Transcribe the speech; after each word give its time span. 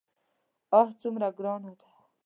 آه 0.77 0.87
څومره 1.01 1.27
ګرانه 1.37 1.71
ده. 1.79 1.87